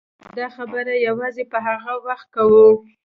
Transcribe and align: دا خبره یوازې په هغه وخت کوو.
دا 0.37 0.47
خبره 0.55 0.93
یوازې 1.07 1.43
په 1.51 1.57
هغه 1.65 1.93
وخت 2.07 2.27
کوو. 2.35 2.67